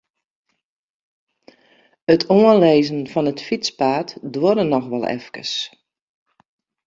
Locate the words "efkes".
5.15-5.53